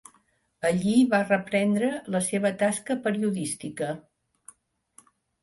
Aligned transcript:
Allí 0.69 0.93
va 1.11 1.19
reprendre 1.27 1.89
la 2.15 2.21
seva 2.29 2.53
tasca 2.65 2.97
periodística. 3.05 3.93